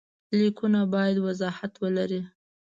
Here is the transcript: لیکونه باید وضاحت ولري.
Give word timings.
لیکونه 0.37 0.81
باید 0.93 1.17
وضاحت 1.27 1.73
ولري. 1.83 2.21